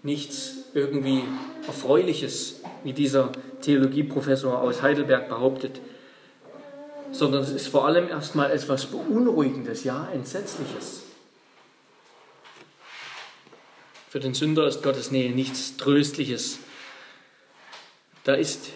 [0.01, 1.23] nichts irgendwie
[1.67, 5.81] Erfreuliches, wie dieser Theologieprofessor aus Heidelberg behauptet,
[7.11, 11.03] sondern es ist vor allem erstmal etwas Beunruhigendes, ja, Entsetzliches.
[14.09, 16.59] Für den Sünder ist Gottes Nähe nichts Tröstliches.
[18.23, 18.69] Da ist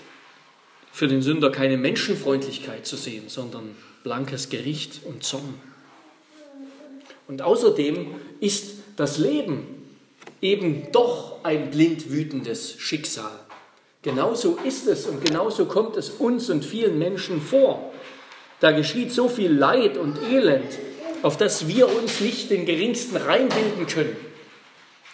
[0.92, 5.62] für den Sünder keine Menschenfreundlichkeit zu sehen, sondern blankes Gericht und Zorn.
[7.28, 9.66] Und außerdem ist das Leben
[10.42, 13.32] eben doch ein blind wütendes Schicksal.
[14.02, 17.92] Genauso ist es und genauso kommt es uns und vielen Menschen vor.
[18.60, 20.80] Da geschieht so viel Leid und Elend,
[21.22, 24.16] auf das wir uns nicht den geringsten reinbilden können,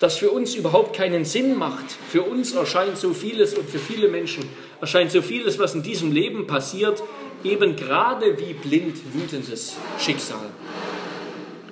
[0.03, 1.89] das für uns überhaupt keinen Sinn macht.
[2.09, 4.43] Für uns erscheint so vieles und für viele Menschen
[4.81, 7.01] erscheint so vieles, was in diesem Leben passiert,
[7.45, 10.49] eben gerade wie blind wütendes Schicksal.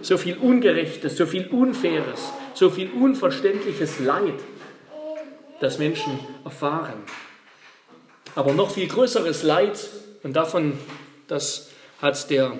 [0.01, 4.39] So viel Ungerechtes, so viel Unfaires, so viel unverständliches Leid,
[5.59, 7.03] das Menschen erfahren.
[8.35, 9.77] Aber noch viel größeres Leid,
[10.23, 10.79] und davon,
[11.27, 11.69] das
[12.01, 12.53] hat der,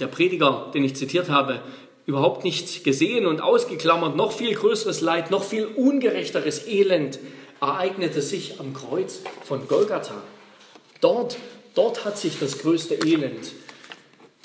[0.00, 1.60] der Prediger, den ich zitiert habe,
[2.06, 7.18] überhaupt nicht gesehen und ausgeklammert, noch viel größeres Leid, noch viel ungerechteres Elend
[7.60, 10.22] ereignete sich am Kreuz von Golgatha.
[11.00, 11.38] Dort,
[11.74, 13.52] dort hat sich das größte Elend,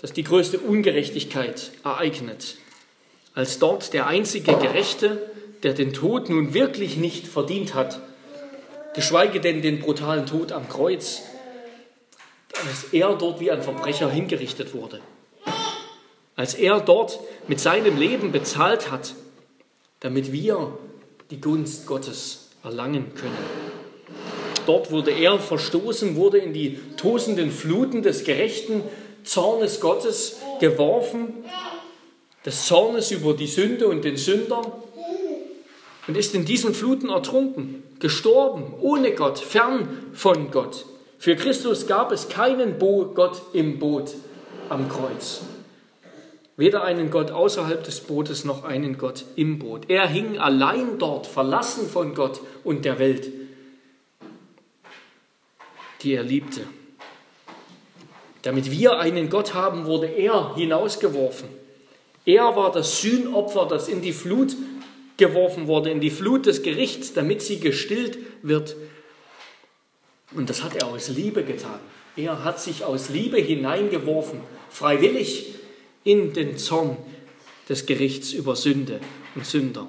[0.02, 2.58] das die größte Ungerechtigkeit ereignet
[3.38, 5.30] als dort der einzige Gerechte,
[5.62, 8.00] der den Tod nun wirklich nicht verdient hat,
[8.96, 11.22] geschweige denn den brutalen Tod am Kreuz,
[12.50, 15.02] dass er dort wie ein Verbrecher hingerichtet wurde.
[16.38, 17.19] Als er dort
[17.50, 19.15] mit seinem Leben bezahlt hat,
[20.00, 20.78] damit wir
[21.32, 23.36] die Gunst Gottes erlangen können.
[24.65, 28.84] Dort wurde er verstoßen, wurde in die tosenden Fluten des gerechten
[29.23, 31.34] Zornes Gottes geworfen,
[32.45, 34.62] des Zornes über die Sünde und den Sünder
[36.08, 40.86] und ist in diesen Fluten ertrunken, gestorben, ohne Gott, fern von Gott.
[41.17, 44.13] Für Christus gab es keinen Bo Gott im Boot
[44.69, 45.41] am Kreuz.
[46.58, 49.89] Weder einen Gott außerhalb des Bootes noch einen Gott im Boot.
[49.89, 53.32] Er hing allein dort, verlassen von Gott und der Welt,
[56.02, 56.62] die er liebte.
[58.41, 61.48] Damit wir einen Gott haben, wurde er hinausgeworfen.
[62.26, 64.56] Er war das Sühnopfer, das in die Flut
[65.17, 68.76] geworfen wurde, in die Flut des Gerichts, damit sie gestillt wird.
[70.36, 71.80] Und das hat er aus Liebe getan.
[72.15, 75.57] Er hat sich aus Liebe hineingeworfen, freiwillig
[76.08, 76.96] in den Zorn
[77.67, 79.02] des Gerichts über Sünde
[79.36, 79.88] und Sünder.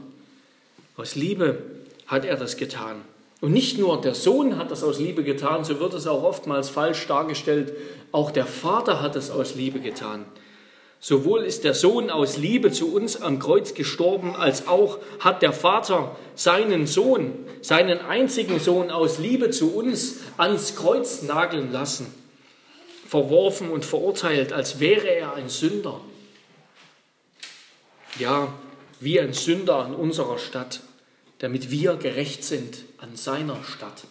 [0.97, 1.63] Aus Liebe
[2.09, 3.03] hat er das getan.
[3.41, 6.71] Und nicht nur der Sohn hat das aus Liebe getan, so wird es auch oftmals
[6.71, 7.73] falsch dargestellt,
[8.11, 10.25] auch der Vater hat es aus Liebe getan.
[10.99, 15.53] Sowohl ist der Sohn aus Liebe zu uns am Kreuz gestorben, als auch hat der
[15.53, 22.13] Vater seinen Sohn, seinen einzigen Sohn aus Liebe zu uns ans Kreuz nageln lassen,
[23.07, 26.01] verworfen und verurteilt, als wäre er ein Sünder.
[28.19, 28.53] Ja,
[29.01, 30.81] wie ein Sünder an unserer Stadt,
[31.39, 34.05] damit wir gerecht sind an seiner Stadt.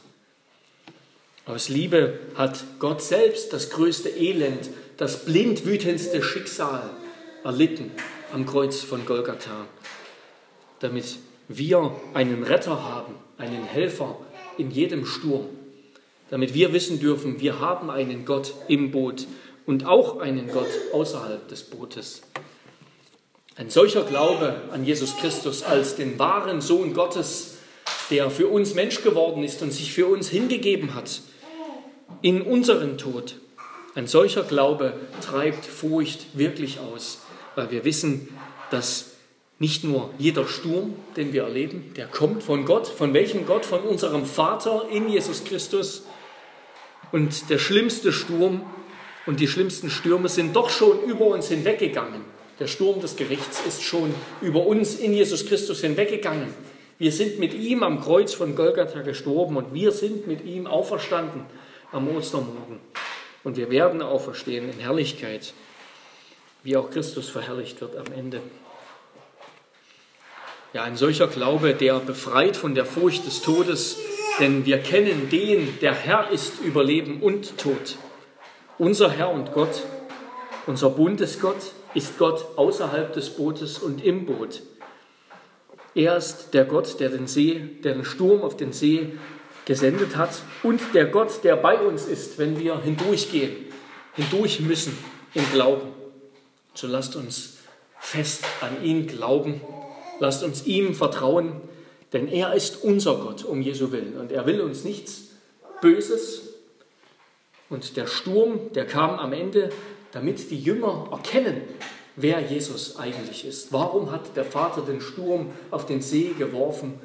[1.46, 6.90] Aus Liebe hat Gott selbst das größte Elend das blindwütendste Schicksal
[7.44, 7.92] erlitten
[8.34, 9.68] am Kreuz von Golgatha,
[10.80, 14.20] damit wir einen Retter haben, einen Helfer
[14.58, 15.48] in jedem Sturm,
[16.30, 19.28] damit wir wissen dürfen, wir haben einen Gott im Boot
[19.66, 22.22] und auch einen Gott außerhalb des Bootes.
[23.60, 27.58] Ein solcher Glaube an Jesus Christus als den wahren Sohn Gottes,
[28.12, 31.22] der für uns Mensch geworden ist und sich für uns hingegeben hat,
[32.22, 33.38] in unseren Tod,
[33.96, 37.22] ein solcher Glaube treibt Furcht wirklich aus,
[37.56, 38.30] weil wir wissen,
[38.70, 39.14] dass
[39.58, 43.66] nicht nur jeder Sturm, den wir erleben, der kommt von Gott, von welchem Gott?
[43.66, 46.04] Von unserem Vater in Jesus Christus.
[47.12, 48.62] Und der schlimmste Sturm
[49.26, 52.37] und die schlimmsten Stürme sind doch schon über uns hinweggegangen.
[52.60, 56.54] Der Sturm des Gerichts ist schon über uns in Jesus Christus hinweggegangen.
[56.98, 61.46] Wir sind mit ihm am Kreuz von Golgatha gestorben und wir sind mit ihm auferstanden
[61.92, 62.80] am Ostermorgen.
[63.44, 65.54] Und wir werden auferstehen in Herrlichkeit,
[66.64, 68.42] wie auch Christus verherrlicht wird am Ende.
[70.74, 73.98] Ja, ein solcher Glaube, der befreit von der Furcht des Todes,
[74.40, 77.98] denn wir kennen den, der Herr ist über Leben und Tod.
[78.78, 79.84] Unser Herr und Gott,
[80.68, 84.62] unser Bundesgott, ist Gott außerhalb des Bootes und im Boot.
[85.96, 89.14] Er ist der Gott, der den See, der den Sturm auf den See
[89.66, 93.66] gesendet hat und der Gott, der bei uns ist, wenn wir hindurchgehen,
[94.14, 94.98] hindurch müssen
[95.34, 95.88] im Glauben.
[96.74, 97.58] So lasst uns
[98.00, 99.60] fest an ihn glauben,
[100.20, 101.62] lasst uns ihm vertrauen,
[102.14, 105.32] denn er ist unser Gott um Jesu Willen und er will uns nichts
[105.82, 106.44] Böses.
[107.70, 109.72] Und der Sturm, der kam am Ende,
[110.18, 111.62] damit die Jünger erkennen,
[112.16, 113.72] wer Jesus eigentlich ist.
[113.72, 116.96] Warum hat der Vater den Sturm auf den See geworfen?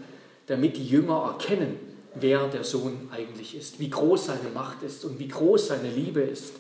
[0.46, 1.78] Damit die Jünger erkennen,
[2.14, 6.22] wer der Sohn eigentlich ist, wie groß seine Macht ist und wie groß seine Liebe
[6.22, 6.54] ist,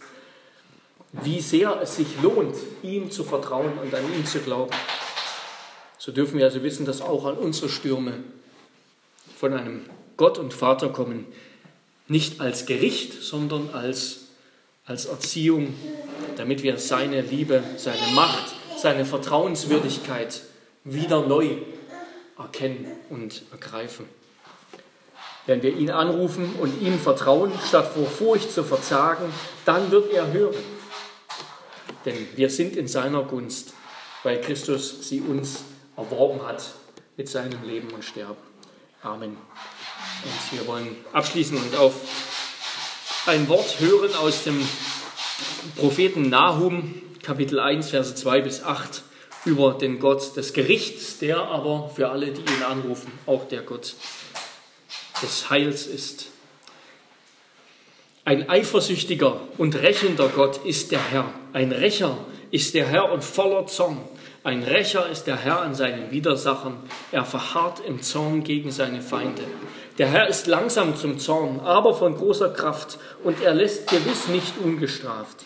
[1.12, 4.72] wie sehr es sich lohnt, ihm zu vertrauen und an ihn zu glauben.
[5.96, 8.24] So dürfen wir also wissen, dass auch an unsere Stürme
[9.38, 9.86] von einem
[10.18, 11.24] Gott und Vater kommen,
[12.08, 14.26] nicht als Gericht, sondern als,
[14.84, 15.72] als Erziehung,
[16.42, 20.42] damit wir seine Liebe, seine Macht, seine Vertrauenswürdigkeit
[20.82, 21.50] wieder neu
[22.36, 24.08] erkennen und ergreifen.
[25.46, 29.32] Wenn wir ihn anrufen und ihm vertrauen, statt vor Furcht zu verzagen,
[29.64, 30.64] dann wird er hören.
[32.04, 33.74] Denn wir sind in seiner Gunst,
[34.24, 35.62] weil Christus sie uns
[35.96, 36.72] erworben hat
[37.16, 38.42] mit seinem Leben und Sterben.
[39.04, 39.36] Amen.
[40.24, 41.94] Und wir wollen abschließen und auf
[43.26, 44.60] ein Wort hören aus dem
[45.76, 49.02] Propheten Nahum, Kapitel 1, Verse 2 bis 8,
[49.44, 53.94] über den Gott des Gerichts, der aber für alle, die ihn anrufen, auch der Gott
[55.22, 56.28] des Heils ist.
[58.24, 61.32] Ein eifersüchtiger und rächender Gott ist der Herr.
[61.52, 62.16] Ein Rächer
[62.52, 63.98] ist der Herr und voller Zorn.
[64.44, 66.76] Ein Rächer ist der Herr an seinen Widersachern.
[67.10, 69.42] Er verharrt im Zorn gegen seine Feinde.
[70.02, 74.54] Der Herr ist langsam zum Zorn, aber von großer Kraft, und er lässt gewiss nicht
[74.58, 75.44] ungestraft.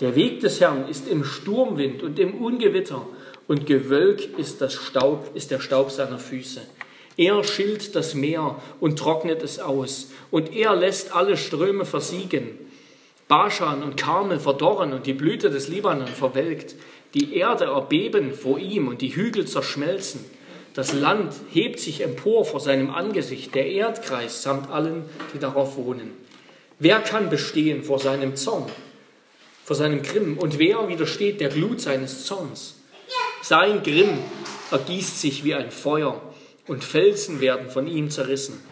[0.00, 3.06] Der Weg des Herrn ist im Sturmwind und im Ungewitter,
[3.48, 6.62] und Gewölk ist, das Staub, ist der Staub seiner Füße.
[7.18, 12.48] Er schilt das Meer und trocknet es aus, und er lässt alle Ströme versiegen.
[13.28, 16.76] Baschan und Karmel verdorren und die Blüte des Libanon verwelkt.
[17.12, 20.24] Die Erde erbeben vor ihm und die Hügel zerschmelzen.
[20.78, 26.12] Das Land hebt sich empor vor seinem Angesicht, der Erdkreis samt allen, die darauf wohnen.
[26.78, 28.70] Wer kann bestehen vor seinem Zorn,
[29.64, 30.38] vor seinem Grimm?
[30.38, 32.76] Und wer widersteht der Glut seines Zorns?
[33.42, 34.18] Sein Grimm
[34.70, 36.22] ergießt sich wie ein Feuer
[36.68, 38.62] und Felsen werden von ihm zerrissen.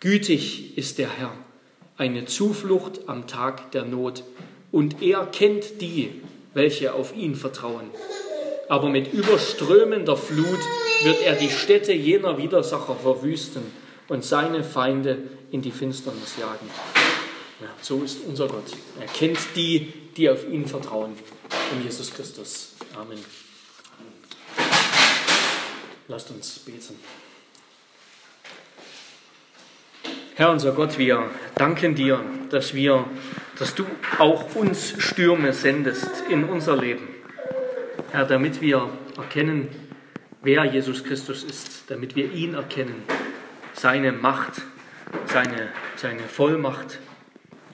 [0.00, 1.32] Gütig ist der Herr,
[1.96, 4.24] eine Zuflucht am Tag der Not,
[4.72, 6.20] und er kennt die,
[6.52, 7.88] welche auf ihn vertrauen.
[8.70, 10.60] Aber mit überströmender Flut
[11.02, 13.62] wird er die Städte jener Widersacher verwüsten
[14.06, 15.18] und seine Feinde
[15.50, 16.70] in die Finsternis jagen.
[17.60, 18.70] Ja, so ist unser Gott.
[19.00, 21.16] Er kennt die, die auf ihn vertrauen.
[21.74, 22.76] In Jesus Christus.
[22.94, 23.18] Amen.
[26.06, 26.94] Lasst uns beten.
[30.36, 33.04] Herr unser Gott, wir danken dir, dass wir,
[33.58, 33.84] dass du
[34.20, 37.19] auch uns Stürme sendest in unser Leben.
[38.12, 39.68] Herr, damit wir erkennen,
[40.42, 43.04] wer Jesus Christus ist, damit wir ihn erkennen,
[43.72, 44.62] seine Macht,
[45.26, 46.98] seine, seine Vollmacht,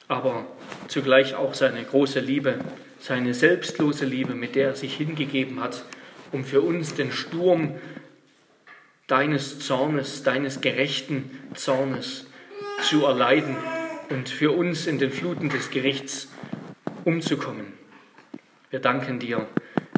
[0.09, 0.47] aber
[0.89, 2.59] zugleich auch seine große Liebe,
[2.99, 5.85] seine selbstlose Liebe, mit der er sich hingegeben hat,
[6.33, 7.77] um für uns den Sturm
[9.07, 12.27] deines Zornes, deines gerechten Zornes
[12.83, 13.57] zu erleiden
[14.11, 16.29] und für uns in den Fluten des Gerichts
[17.07, 17.73] umzukommen.
[18.69, 19.47] Wir danken dir,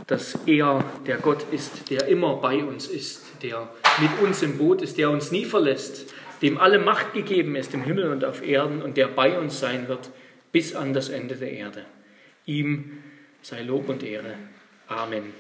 [0.09, 3.69] dass er der Gott ist, der immer bei uns ist, der
[4.01, 7.83] mit uns im Boot ist, der uns nie verlässt, dem alle Macht gegeben ist im
[7.83, 10.11] Himmel und auf Erden und der bei uns sein wird
[10.51, 11.85] bis an das Ende der Erde.
[12.47, 13.03] Ihm
[13.43, 14.35] sei Lob und Ehre.
[14.89, 15.35] Amen.